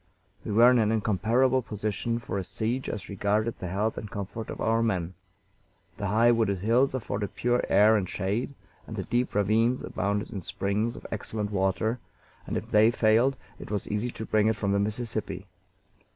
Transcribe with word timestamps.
We 0.43 0.51
were 0.51 0.71
in 0.71 0.79
an 0.79 0.91
incomparable 0.91 1.61
position 1.61 2.17
for 2.17 2.39
a 2.39 2.43
siege 2.43 2.89
as 2.89 3.07
regarded 3.07 3.59
the 3.59 3.67
health 3.67 3.99
and 3.99 4.09
comfort 4.09 4.49
of 4.49 4.59
our 4.59 4.81
men. 4.81 5.13
The 5.97 6.07
high 6.07 6.31
wooded 6.31 6.57
hills 6.57 6.95
afforded 6.95 7.35
pure 7.35 7.61
air 7.69 7.95
and 7.95 8.09
shade, 8.09 8.55
and 8.87 8.95
the 8.95 9.03
deep 9.03 9.35
ravines 9.35 9.83
abounded 9.83 10.31
in 10.31 10.41
springs 10.41 10.95
of 10.95 11.05
excellent 11.11 11.51
water, 11.51 11.99
and 12.47 12.57
if 12.57 12.71
they 12.71 12.89
failed 12.89 13.37
it 13.59 13.69
was 13.69 13.87
easy 13.89 14.09
to 14.13 14.25
bring 14.25 14.47
it 14.47 14.55
from 14.55 14.71
the 14.71 14.79
Mississippi. 14.79 15.45